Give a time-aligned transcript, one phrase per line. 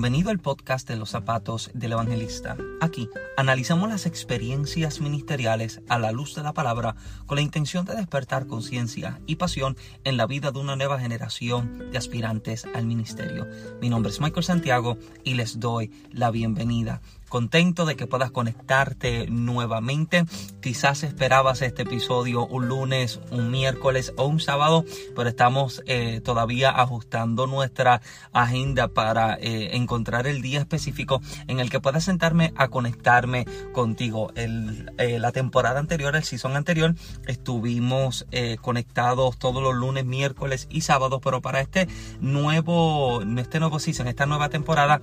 [0.00, 2.56] Bienvenido al podcast de los zapatos del evangelista.
[2.80, 7.96] Aquí analizamos las experiencias ministeriales a la luz de la palabra con la intención de
[7.96, 13.46] despertar conciencia y pasión en la vida de una nueva generación de aspirantes al ministerio.
[13.82, 19.26] Mi nombre es Michael Santiago y les doy la bienvenida contento de que puedas conectarte
[19.30, 20.26] nuevamente.
[20.60, 24.84] Quizás esperabas este episodio un lunes, un miércoles o un sábado,
[25.16, 28.02] pero estamos eh, todavía ajustando nuestra
[28.32, 34.32] agenda para eh, encontrar el día específico en el que pueda sentarme a conectarme contigo.
[34.34, 36.94] Eh, la temporada anterior, el season anterior,
[37.26, 38.26] estuvimos
[38.60, 41.86] conectados todos los lunes, miércoles y sábados, pero para este
[42.20, 45.00] nuevo, este nuevo season, esta nueva temporada,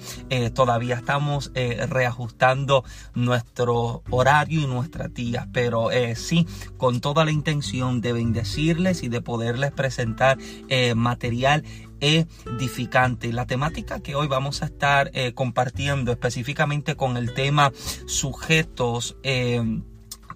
[0.54, 7.32] todavía estamos reajustando ajustando nuestro horario y nuestras días, pero eh, sí, con toda la
[7.32, 11.64] intención de bendecirles y de poderles presentar eh, material
[12.00, 13.32] edificante.
[13.32, 17.72] La temática que hoy vamos a estar eh, compartiendo específicamente con el tema
[18.08, 19.16] sujetos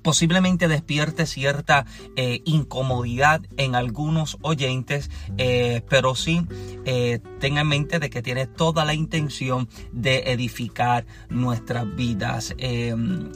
[0.02, 1.86] posiblemente despierte cierta
[2.16, 6.46] eh, incomodidad en algunos oyentes, eh, pero sí
[6.86, 12.56] eh, tenga en mente de que tiene toda la intención de edificar nuestras vidas.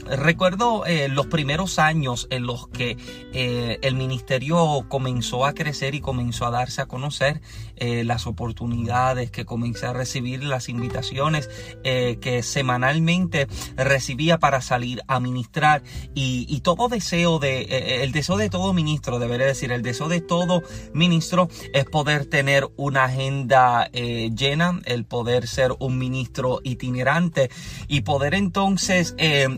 [0.06, 2.98] recuerdo los primeros años en los que
[3.34, 7.42] el ministerio comenzó a crecer y comenzó a darse a conocer
[7.78, 11.50] las oportunidades que comencé a recibir, las invitaciones
[11.84, 18.12] que semanalmente recibía para salir a ministrar y y todo deseo de, eh, eh, el
[18.12, 23.06] deseo de todo ministro, debería decir, el deseo de todo ministro es poder tener una
[23.06, 27.50] agenda eh, llena, el poder ser un ministro itinerante
[27.88, 29.16] y poder entonces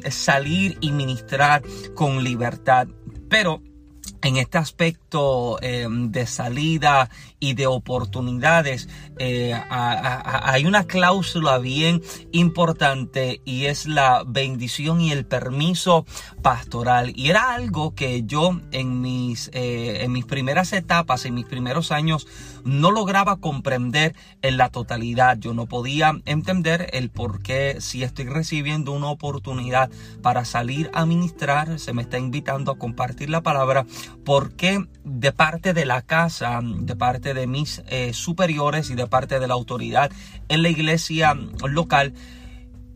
[0.09, 1.61] salir y ministrar
[1.95, 2.87] con libertad.
[3.29, 3.61] Pero
[4.21, 12.01] en este aspecto de salida y de oportunidades, eh, hay una cláusula bien
[12.31, 16.05] importante y es la bendición y el permiso
[16.41, 17.13] pastoral.
[17.15, 21.91] Y era algo que yo en mis, eh, en mis primeras etapas, en mis primeros
[21.91, 22.27] años,
[22.63, 25.37] no lograba comprender en la totalidad.
[25.39, 29.89] Yo no podía entender el por qué si estoy recibiendo una oportunidad
[30.21, 33.85] para salir a ministrar, se me está invitando a compartir la palabra,
[34.25, 39.07] por qué de parte de la casa, de parte de mis eh, superiores y de
[39.07, 40.11] parte de la autoridad
[40.49, 42.13] en la iglesia local,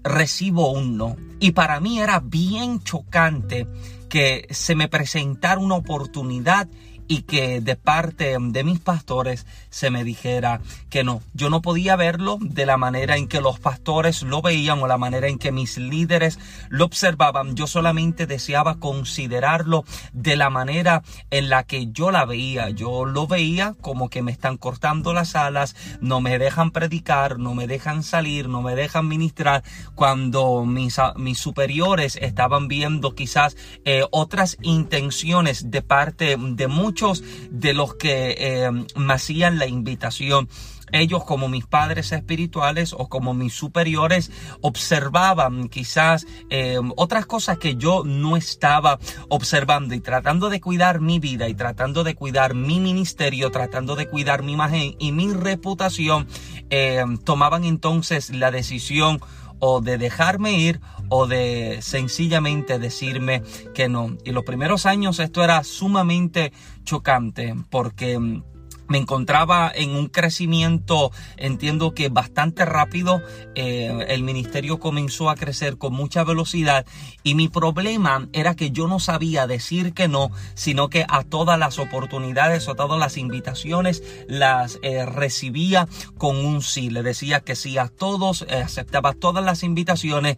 [0.04, 1.16] recibo un no.
[1.40, 3.68] Y para mí era bien chocante
[4.10, 6.68] que se me presentara una oportunidad
[7.12, 11.22] y que de parte de mis pastores se me dijera que no.
[11.34, 14.98] Yo no podía verlo de la manera en que los pastores lo veían o la
[14.98, 16.40] manera en que mis líderes
[16.70, 17.54] lo observaban.
[17.58, 19.84] Yo solamente deseaba considerarlo
[20.14, 22.70] de la manera en la que yo la veía.
[22.70, 27.54] Yo lo veía como que me están cortando las alas, no me dejan predicar, no
[27.54, 29.64] me dejan salir, no me dejan ministrar,
[29.96, 37.01] cuando mis, mis superiores estaban viendo quizás eh, otras intenciones de parte de muchos
[37.50, 40.48] de los que eh, me hacían la invitación.
[40.92, 44.30] Ellos como mis padres espirituales o como mis superiores
[44.60, 51.20] observaban quizás eh, otras cosas que yo no estaba observando y tratando de cuidar mi
[51.20, 56.28] vida y tratando de cuidar mi ministerio, tratando de cuidar mi imagen y mi reputación,
[56.70, 59.22] eh, tomaban entonces la decisión
[59.62, 64.18] o de dejarme ir o de sencillamente decirme que no.
[64.26, 66.52] Y los primeros años esto era sumamente
[66.84, 68.44] chocante porque mm,
[68.92, 73.22] me encontraba en un crecimiento, entiendo que bastante rápido.
[73.56, 76.86] Eh, el ministerio comenzó a crecer con mucha velocidad
[77.24, 81.58] y mi problema era que yo no sabía decir que no, sino que a todas
[81.58, 85.88] las oportunidades o todas las invitaciones las eh, recibía
[86.18, 86.90] con un sí.
[86.90, 90.38] Le decía que sí a todos, eh, aceptaba todas las invitaciones,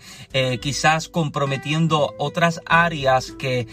[0.62, 3.68] quizás comprometiendo otras áreas que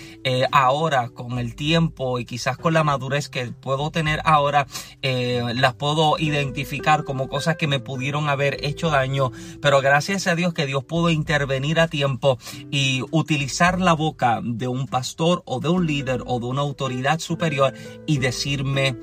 [0.53, 4.67] ahora con el tiempo y quizás con la madurez que puedo tener ahora,
[5.03, 10.35] eh, las puedo identificar como cosas que me pudieron haber hecho daño, pero gracias a
[10.35, 12.39] Dios que Dios pudo intervenir a tiempo
[12.71, 17.19] y utilizar la boca de un pastor o de un líder o de una autoridad
[17.21, 17.75] superior
[18.07, 18.97] y decirme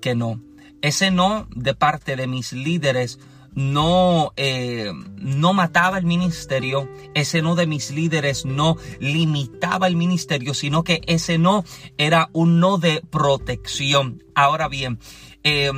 [0.00, 0.40] que no.
[0.82, 3.18] Ese no de parte de mis líderes
[3.54, 10.54] no, eh, no mataba el ministerio, ese no de mis líderes no limitaba el ministerio,
[10.54, 11.64] sino que ese no
[11.96, 14.23] era un no de protección.
[14.34, 14.98] Ahora bien,
[15.42, 15.70] eh,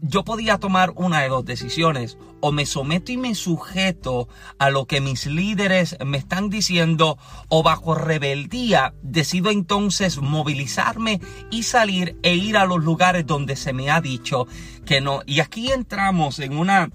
[0.00, 2.18] yo podía tomar una de dos decisiones.
[2.40, 4.28] O me someto y me sujeto
[4.58, 7.16] a lo que mis líderes me están diciendo,
[7.48, 13.72] o bajo rebeldía decido entonces movilizarme y salir e ir a los lugares donde se
[13.72, 14.46] me ha dicho
[14.84, 15.22] que no.
[15.24, 16.90] Y aquí entramos en una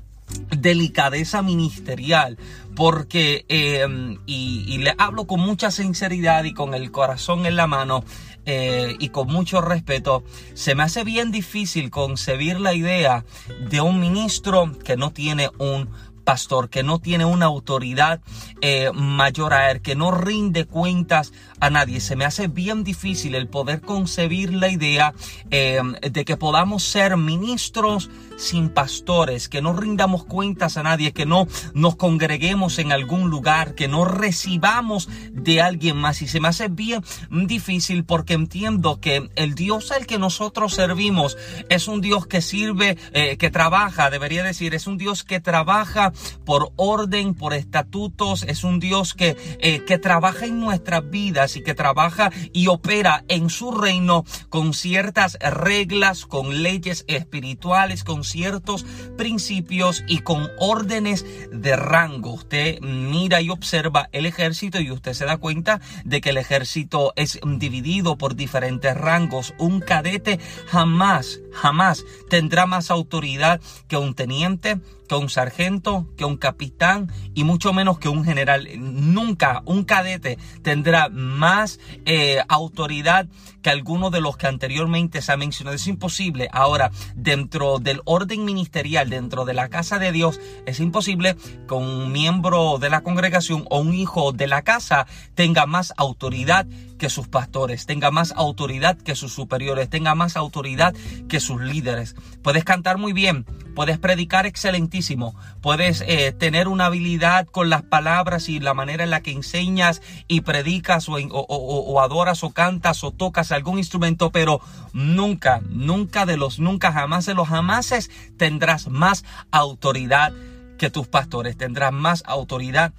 [0.56, 2.38] delicadeza ministerial
[2.76, 8.04] porque em, y, le hablo con mucha sinceridad y con el corazón en la mano
[8.52, 10.24] eh, y con mucho respeto
[10.56, 13.24] se me hace bien difícil concebir la idea
[13.70, 15.88] de un ministro que no tiene un
[16.24, 18.22] pastor, que no tiene una autoridad
[18.62, 22.00] eh, mayor a él, que no rinde cuentas a nadie.
[22.00, 25.14] Se me hace bien difícil el poder concebir la idea
[25.52, 31.26] eh, de que podamos ser ministros sin pastores, que no rindamos cuentas a nadie, que
[31.26, 36.22] no nos congreguemos en algún lugar, que no recibamos de alguien más.
[36.22, 41.38] Y se me hace bien difícil porque entiendo que el Dios al que nosotros servimos
[41.70, 46.14] es un Dios que sirve, eh, que trabaja, debería decir, es un Dios que trabaja
[46.46, 51.64] por orden, por estatutos, es un Dios que, eh, que trabaja en nuestras vidas y
[51.64, 58.86] que trabaja y opera en su reino con ciertas reglas, con leyes espirituales, con ciertos
[59.18, 62.34] principios y con órdenes de rango.
[62.34, 67.14] Usted mira y observa el ejército y usted se da cuenta de que el ejército
[67.16, 69.54] es dividido por diferentes rangos.
[69.58, 74.80] Un cadete jamás, jamás tendrá más autoridad que un teniente,
[75.10, 78.70] que un sargento, que un capitán y mucho menos que un general.
[78.78, 83.28] Nunca un cadete tendrá más eh, autoridad
[83.64, 85.76] que alguno de los que anteriormente se ha mencionado.
[85.76, 86.48] Es imposible.
[86.54, 91.36] Ahora, dentro del orden ministerial, dentro de la casa de Dios, es imposible
[91.68, 96.68] que un miembro de la congregación o un hijo de la casa tenga más autoridad
[97.00, 100.94] que sus pastores, tenga más autoridad que sus superiores, tenga más autoridad
[101.28, 102.16] que sus líderes.
[102.44, 108.50] Puedes cantar muy bien, puedes predicar excelentísimo, puedes eh, tener una habilidad con las palabras
[108.50, 113.12] y la manera en la que enseñas y predicas o, o adoras o cantas o
[113.12, 114.62] tocas algún instrumento, pero
[114.94, 120.34] nunca, nunca de los nunca jamás de los jamases tendrás más autoridad
[120.78, 122.94] que tus pastores, tendrás más autoridad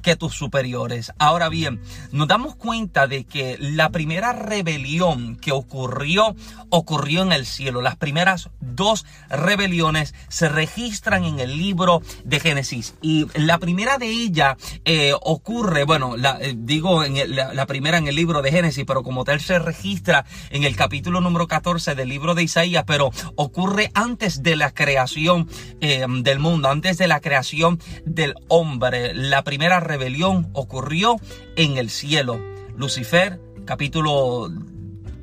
[0.00, 1.12] que tus superiores.
[1.18, 1.80] Ahora bien,
[2.12, 6.34] nos damos cuenta de que la primera rebelión que ocurrió,
[6.68, 7.82] ocurrió en el cielo.
[7.82, 12.94] Las primeras dos rebeliones se registran en el libro de Génesis.
[13.02, 18.14] Y la primera de ellas eh, ocurre, bueno, eh, digo en la, primera en el
[18.14, 22.34] libro de Génesis, pero como tal se registra en el capítulo número 14 del libro
[22.34, 25.48] de Isaías, pero ocurre antes de la creación
[25.80, 29.14] eh, del mundo, antes de la creación del hombre.
[29.14, 31.16] La primera rebelión ocurrió
[31.56, 32.40] en el cielo.
[32.76, 34.48] Lucifer, capítulo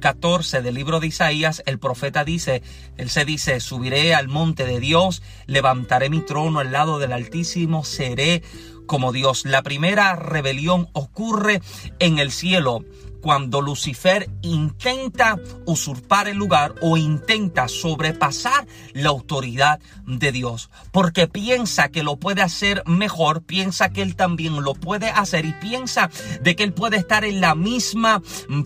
[0.01, 2.61] 14 del libro de Isaías, el profeta dice,
[2.97, 7.85] él se dice, subiré al monte de Dios, levantaré mi trono al lado del Altísimo,
[7.85, 8.43] seré
[8.87, 9.45] como Dios.
[9.45, 11.61] La primera rebelión ocurre
[11.99, 12.83] en el cielo
[13.21, 21.89] cuando Lucifer intenta usurpar el lugar o intenta sobrepasar la autoridad de Dios, porque piensa
[21.89, 26.09] que lo puede hacer mejor, piensa que él también lo puede hacer y piensa
[26.41, 28.21] de que él puede estar en la misma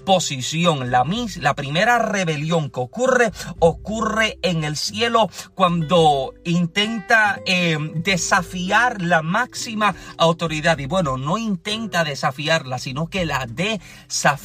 [0.05, 0.91] posición.
[0.91, 1.03] La,
[1.39, 9.95] la primera rebelión que ocurre ocurre en el cielo cuando intenta eh, desafiar la máxima
[10.17, 14.40] autoridad y bueno, no intenta desafiarla, sino que la desafía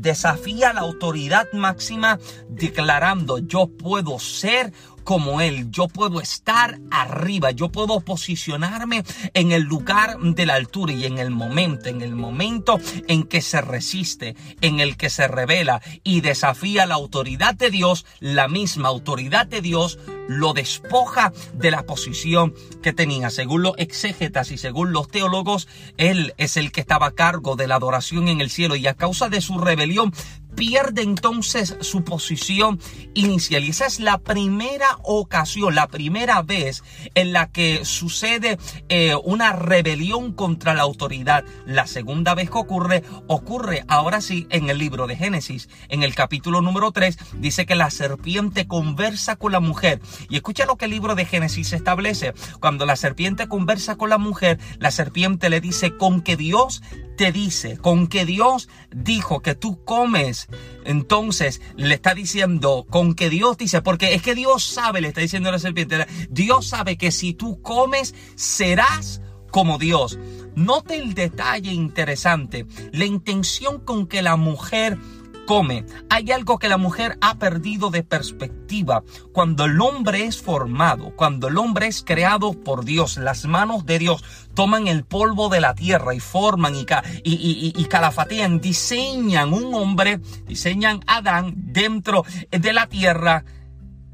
[0.00, 4.72] desafía, la autoridad máxima declarando yo puedo ser
[5.04, 5.70] como Él.
[5.70, 9.04] Yo puedo estar arriba, yo puedo posicionarme
[9.34, 12.78] en el lugar de la altura y en el momento, en el momento
[13.08, 18.06] en que se resiste, en el que se revela y desafía la autoridad de Dios,
[18.20, 23.30] la misma autoridad de Dios lo despoja de la posición que tenía.
[23.30, 27.66] Según los exégetas y según los teólogos, Él es el que estaba a cargo de
[27.66, 30.12] la adoración en el cielo y a causa de su rebelión
[30.54, 32.80] pierde entonces su posición
[33.14, 33.64] inicial.
[33.64, 36.82] Y esa es la primera ocasión, la primera vez
[37.14, 41.44] en la que sucede eh, una rebelión contra la autoridad.
[41.66, 45.68] La segunda vez que ocurre, ocurre ahora sí en el libro de Génesis.
[45.88, 50.00] En el capítulo número 3 dice que la serpiente conversa con la mujer.
[50.28, 52.34] Y escucha lo que el libro de Génesis establece.
[52.60, 56.82] Cuando la serpiente conversa con la mujer, la serpiente le dice con que Dios
[57.30, 60.48] dice, con que Dios dijo que tú comes,
[60.84, 65.20] entonces le está diciendo, con que Dios dice, porque es que Dios sabe, le está
[65.20, 69.20] diciendo a la serpiente, Dios sabe que si tú comes, serás
[69.52, 70.18] como Dios.
[70.56, 74.98] Note el detalle interesante, la intención con que la mujer
[75.46, 75.84] come.
[76.10, 79.02] Hay algo que la mujer ha perdido de perspectiva.
[79.32, 83.98] Cuando el hombre es formado, cuando el hombre es creado por Dios, las manos de
[83.98, 86.86] Dios toman el polvo de la tierra y forman y,
[87.24, 93.44] y, calafatean, diseñan un hombre, diseñan a Adán dentro de la tierra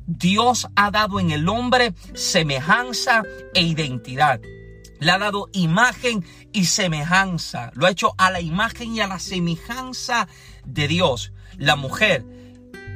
[0.09, 4.41] Dios ha dado en el hombre semejanza e identidad.
[5.01, 7.71] Le ha dado imagen y semejanza.
[7.75, 10.29] Lo ha hecho a la imagen y a la semejanza
[10.65, 11.33] de Dios.
[11.57, 12.25] La mujer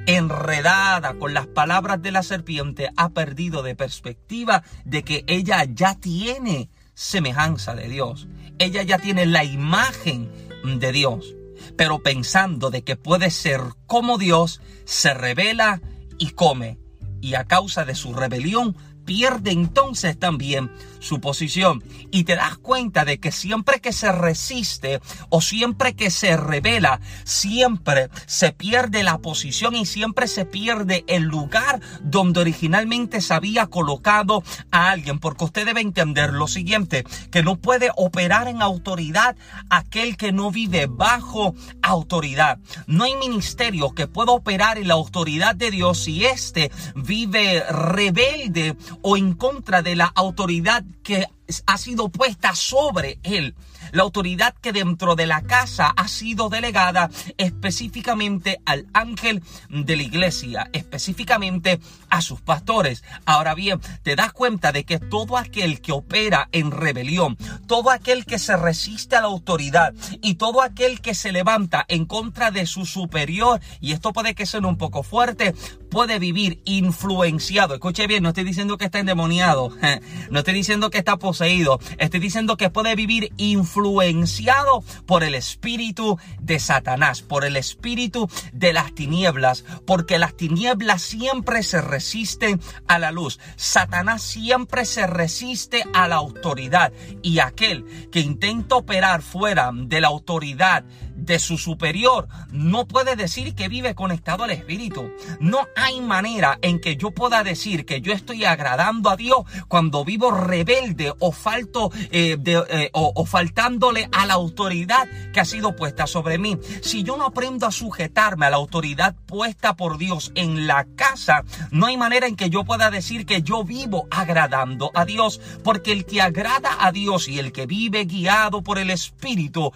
[0.07, 5.95] enredada con las palabras de la serpiente ha perdido de perspectiva de que ella ya
[5.95, 8.27] tiene semejanza de Dios.
[8.59, 10.31] Ella ya tiene la imagen
[10.65, 11.35] de Dios.
[11.77, 15.81] Pero pensando de que puede ser como Dios, se revela
[16.19, 16.79] y come.
[17.21, 20.71] Y a causa de su rebelión pierde entonces también
[21.03, 21.83] su posición.
[22.11, 27.01] Y te das cuenta de que siempre que se resiste o siempre que se revela,
[27.25, 33.67] siempre se pierde la posición y siempre se pierde el lugar donde originalmente se había
[33.67, 35.19] colocado a alguien.
[35.19, 39.37] Porque usted debe entender lo siguiente, que no puede operar en autoridad
[39.69, 42.59] aquel que no vive bajo autoridad.
[42.87, 48.77] No hay ministerio que pueda operar en la autoridad de Dios si éste vive rebelde
[49.03, 51.27] o en contra de la autoridad que
[51.67, 53.55] ha sido puesta sobre él.
[53.91, 60.03] La autoridad que dentro de la casa ha sido delegada específicamente al ángel de la
[60.03, 63.03] iglesia, específicamente a sus pastores.
[63.27, 68.25] Ahora bien, te das cuenta de que todo aquel que opera en rebelión, todo aquel
[68.25, 72.67] que se resiste a la autoridad y todo aquel que se levanta en contra de
[72.67, 75.55] su superior, y esto puede que sea un poco fuerte,
[75.93, 77.75] puede vivir influenciado.
[77.75, 79.77] Escuche bien, no estoy diciendo que está endemoniado,
[80.31, 86.19] no estoy diciendo que está poseído, estoy diciendo que puede vivir influenciado por el espíritu
[86.41, 92.59] de Satanás, por el espíritu de las tinieblas, porque las tinieblas siempre se resisten
[92.89, 93.39] a la luz.
[93.57, 100.09] Satanás siempre se resiste a la autoridad y aquel que intenta operar fuera de la
[100.09, 100.85] autoridad
[101.25, 105.11] de su superior, no puede decir que vive conectado al Espíritu.
[105.41, 109.38] No hay manera en que yo pueda decir que yo estoy agradando a Dios
[109.69, 115.76] cuando vivo rebelde o falto eh, eh, o, faltándole a la autoridad que ha sido
[115.76, 116.59] puesta sobre mí.
[116.83, 121.45] Si yo no aprendo a sujetarme a la autoridad puesta por Dios en la casa,
[121.71, 125.93] no hay manera en que yo pueda decir que yo vivo agradando a Dios, porque
[125.93, 129.73] el que agrada a Dios y el que vive guiado por el Espíritu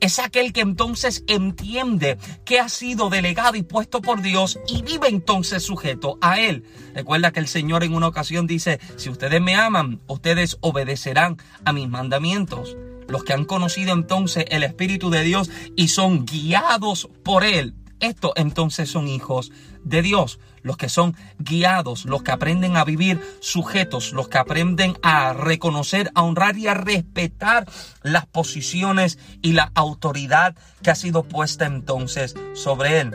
[0.00, 5.08] es aquel que entonces entiende que ha sido delegado y puesto por Dios y vive
[5.08, 6.64] entonces sujeto a Él.
[6.94, 11.72] Recuerda que el Señor en una ocasión dice, si ustedes me aman, ustedes obedecerán a
[11.72, 12.76] mis mandamientos.
[13.08, 18.32] Los que han conocido entonces el Espíritu de Dios y son guiados por Él, estos
[18.36, 19.52] entonces son hijos
[19.84, 24.96] de Dios, los que son guiados, los que aprenden a vivir sujetos, los que aprenden
[25.02, 27.66] a reconocer, a honrar y a respetar
[28.02, 33.14] las posiciones y la autoridad que ha sido puesta entonces sobre él.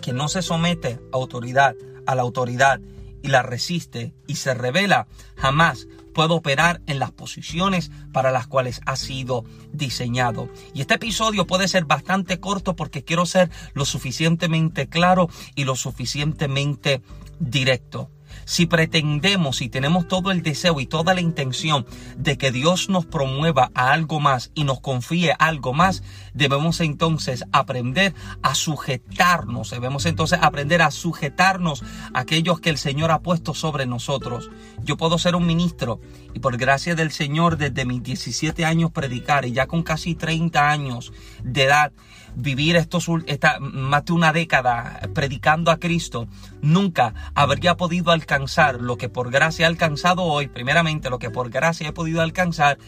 [0.00, 1.74] Que no se somete a autoridad,
[2.06, 2.80] a la autoridad
[3.22, 8.80] y la resiste y se revela, jamás puede operar en las posiciones para las cuales
[8.86, 10.48] ha sido diseñado.
[10.74, 15.76] Y este episodio puede ser bastante corto porque quiero ser lo suficientemente claro y lo
[15.76, 17.02] suficientemente
[17.38, 18.10] directo.
[18.44, 23.06] Si pretendemos y tenemos todo el deseo y toda la intención de que Dios nos
[23.06, 26.02] promueva a algo más y nos confíe algo más,
[26.34, 31.82] debemos entonces aprender a sujetarnos, debemos entonces aprender a sujetarnos
[32.14, 34.50] a aquellos que el Señor ha puesto sobre nosotros.
[34.82, 36.00] Yo puedo ser un ministro
[36.34, 40.70] y por gracia del Señor desde mis 17 años predicar y ya con casi 30
[40.70, 41.12] años
[41.42, 41.92] de edad
[42.34, 46.28] vivir estos, esta, más de una década predicando a Cristo,
[46.60, 51.50] nunca habría podido alcanzar lo que por gracia he alcanzado hoy, primeramente lo que por
[51.50, 52.78] gracia he podido alcanzar,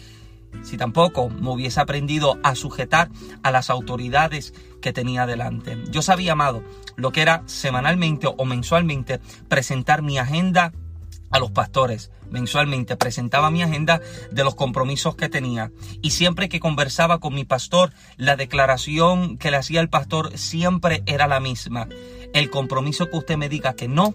[0.62, 3.10] si tampoco me hubiese aprendido a sujetar
[3.42, 5.78] a las autoridades que tenía delante.
[5.90, 6.62] Yo sabía, amado,
[6.96, 10.72] lo que era semanalmente o mensualmente presentar mi agenda
[11.30, 12.10] a los pastores.
[12.30, 17.44] Mensualmente presentaba mi agenda de los compromisos que tenía y siempre que conversaba con mi
[17.44, 21.88] pastor, la declaración que le hacía el pastor siempre era la misma.
[22.32, 24.14] El compromiso que usted me diga que no,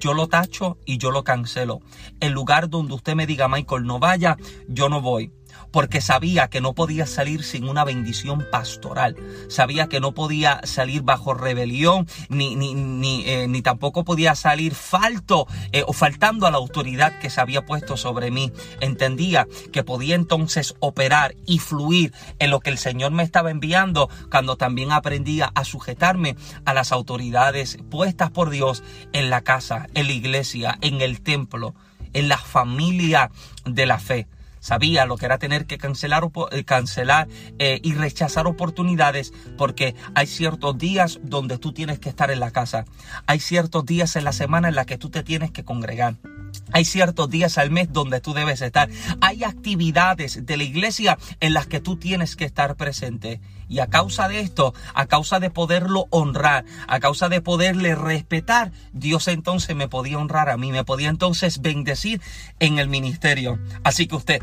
[0.00, 1.80] yo lo tacho y yo lo cancelo.
[2.20, 4.36] El lugar donde usted me diga, Michael, no vaya,
[4.68, 5.32] yo no voy
[5.70, 9.16] porque sabía que no podía salir sin una bendición pastoral,
[9.48, 15.46] sabía que no podía salir bajo rebelión, ni, ni, ni, eh, tampoco podía salir falto
[15.72, 18.52] eh, o faltando a la autoridad que se había puesto sobre mí.
[18.80, 24.08] Entendía que podía entonces operar y fluir en lo que el Señor me estaba enviando
[24.30, 30.06] cuando también aprendía a sujetarme a las autoridades puestas por Dios en la casa, en
[30.06, 31.74] la iglesia, en el templo,
[32.12, 33.30] en la familia
[33.64, 34.26] de la fe.
[34.60, 40.26] Sabía lo que era tener que cancelar, eh, cancelar eh, y rechazar oportunidades porque hay
[40.26, 42.84] ciertos días donde tú tienes que estar en la casa.
[43.26, 46.16] Hay ciertos días en la semana en la que tú te tienes que congregar.
[46.72, 48.88] Hay ciertos días al mes donde tú debes estar.
[49.20, 53.40] Hay actividades de la iglesia en las que tú tienes que estar presente.
[53.68, 58.72] Y a causa de esto, a causa de poderlo honrar, a causa de poderle respetar,
[58.92, 62.20] Dios entonces me podía honrar a mí, me podía entonces bendecir
[62.58, 63.60] en el ministerio.
[63.84, 64.42] Así que usted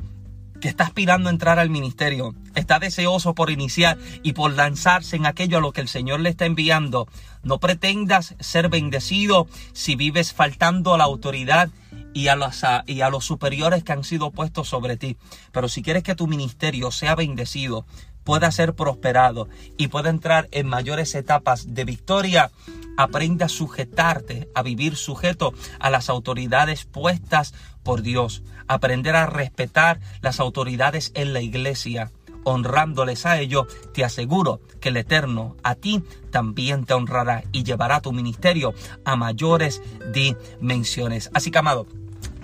[0.62, 5.26] que está aspirando a entrar al ministerio, está deseoso por iniciar y por lanzarse en
[5.26, 7.08] aquello a lo que el Señor le está enviando,
[7.44, 11.70] no pretendas ser bendecido si vives faltando a la autoridad
[12.18, 15.18] y a, los, y a los superiores que han sido puestos sobre ti.
[15.52, 17.86] Pero si quieres que tu ministerio sea bendecido,
[18.24, 19.48] pueda ser prosperado
[19.78, 22.50] y pueda entrar en mayores etapas de victoria,
[22.98, 30.00] aprende a sujetarte, a vivir sujeto a las autoridades puestas por Dios, aprender a respetar
[30.22, 32.12] las autoridades en la iglesia,
[32.46, 38.02] honrándoles a ellos, te aseguro que el Eterno a ti también te honrará y llevará
[38.02, 38.74] tu ministerio
[39.06, 41.30] a mayores dimensiones.
[41.34, 41.86] Así que, amado,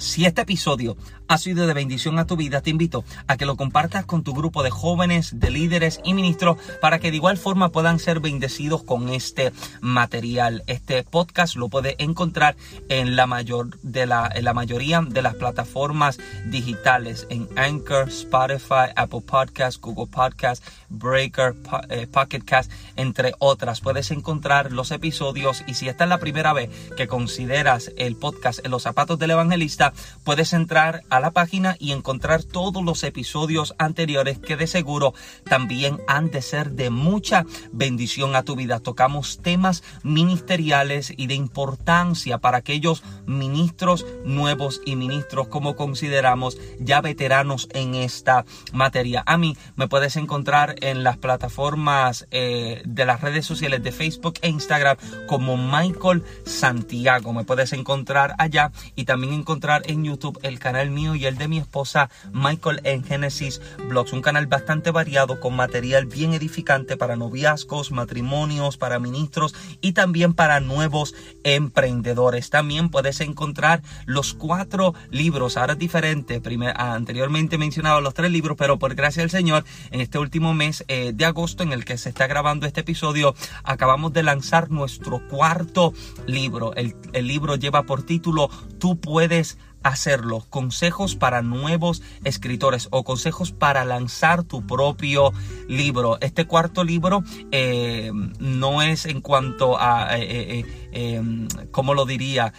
[0.03, 3.55] si este episodio ha sido de bendición a tu vida, te invito a que lo
[3.55, 7.69] compartas con tu grupo de jóvenes, de líderes y ministros para que de igual forma
[7.69, 9.51] puedan ser bendecidos con este
[9.81, 10.63] material.
[10.67, 12.55] Este podcast lo puedes encontrar
[12.89, 18.91] en la mayor de la, en la mayoría de las plataformas digitales en Anchor, Spotify,
[18.95, 21.55] Apple Podcasts, Google Podcasts, Breaker,
[21.89, 23.81] eh, Pocket Cast, entre otras.
[23.81, 28.59] Puedes encontrar los episodios y si esta es la primera vez que consideras el podcast
[28.63, 33.75] en los zapatos del evangelista, puedes entrar a la página y encontrar todos los episodios
[33.77, 38.79] anteriores que de seguro también han de ser de mucha bendición a tu vida.
[38.79, 46.99] Tocamos temas ministeriales y de importancia para aquellos ministros nuevos y ministros como consideramos ya
[47.01, 49.21] veteranos en esta materia.
[49.27, 54.39] A mí me puedes encontrar en las plataformas eh, de las redes sociales de Facebook
[54.41, 57.33] e Instagram como Michael Santiago.
[57.33, 61.49] Me puedes encontrar allá y también encontrar en YouTube el canal mío y el de
[61.49, 67.17] mi esposa Michael en Genesis Blogs, un canal bastante variado con material bien edificante para
[67.17, 71.13] noviazgos, matrimonios, para ministros y también para nuevos
[71.43, 72.49] emprendedores.
[72.49, 78.55] También puedes encontrar los cuatro libros, ahora es diferente, primer, anteriormente mencionaba los tres libros,
[78.57, 81.97] pero por gracia del Señor, en este último mes eh, de agosto en el que
[81.97, 85.93] se está grabando este episodio, acabamos de lanzar nuestro cuarto
[86.25, 86.73] libro.
[86.75, 90.45] El, el libro lleva por título Tú puedes hacerlo.
[90.49, 95.31] Consejos para nuevos escritores o consejos para lanzar tu propio
[95.67, 96.17] libro.
[96.21, 102.53] Este cuarto libro eh, no es en cuanto a, eh, eh, em, ¿cómo lo diría?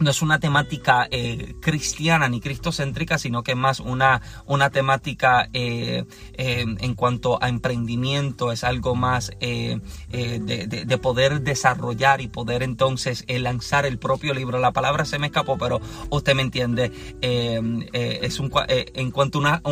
[0.00, 5.48] No es una temática eh, cristiana ni cristocéntrica, sino que es más una, una temática
[5.52, 6.04] eh,
[6.34, 13.24] eh, en cuanto a emprendimiento, es algo más de, de, poder desarrollar y poder entonces
[13.28, 14.58] lanzar el propio libro.
[14.58, 15.80] La palabra se me escapó, pero
[16.10, 16.90] usted me entiende.
[17.20, 19.62] es un, en cuanto a una,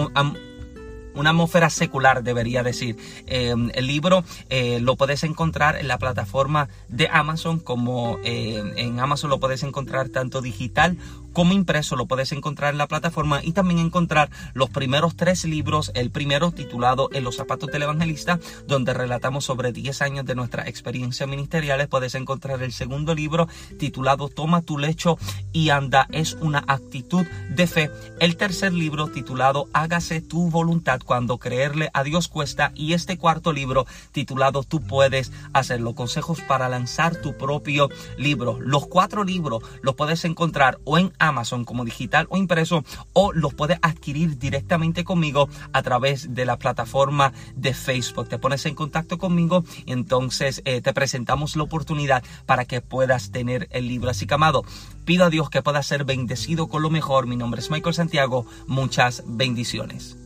[1.15, 2.97] una atmósfera secular, debería decir.
[3.27, 9.01] Eh, el libro eh, lo puedes encontrar en la plataforma de Amazon, como eh, en
[9.01, 10.97] Amazon lo puedes encontrar tanto digital
[11.33, 15.91] como impreso lo puedes encontrar en la plataforma y también encontrar los primeros tres libros,
[15.95, 20.69] el primero titulado En los zapatos del evangelista, donde relatamos sobre 10 años de nuestra
[20.69, 21.89] experiencia ministeriales.
[21.89, 25.19] Puedes encontrar el segundo libro titulado Toma tu lecho
[25.53, 27.91] y anda, es una actitud de fe.
[28.21, 33.53] El tercer libro titulado Hágase tu voluntad cuando creerle a Dios cuesta y este cuarto
[33.53, 38.59] libro titulado Tú puedes hacerlo, consejos para lanzar tu propio libro.
[38.61, 43.55] Los cuatro libros los puedes encontrar o en Amazon como digital o impreso o los
[43.55, 48.29] puedes adquirir directamente conmigo a través de la plataforma de Facebook.
[48.29, 53.69] Te pones en contacto conmigo entonces eh, te presentamos la oportunidad para que puedas tener
[53.71, 54.11] el libro.
[54.11, 54.65] Así que amado,
[55.05, 57.27] pido a Dios que pueda ser bendecido con lo mejor.
[57.27, 58.47] Mi nombre es Michael Santiago.
[58.67, 60.22] Muchas bendiciones.